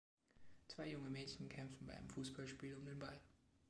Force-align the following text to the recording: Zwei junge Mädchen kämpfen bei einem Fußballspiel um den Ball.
Zwei 0.67 0.87
junge 0.89 1.11
Mädchen 1.11 1.47
kämpfen 1.47 1.85
bei 1.85 1.93
einem 1.93 2.09
Fußballspiel 2.09 2.73
um 2.75 2.85
den 2.85 2.97
Ball. 2.97 3.21